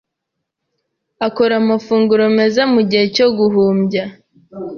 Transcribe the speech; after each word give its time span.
Akora 1.27 1.53
amafunguro 1.61 2.23
meza 2.37 2.61
mugihe 2.73 3.05
cyo 3.15 3.27
guhumbya. 3.37 4.05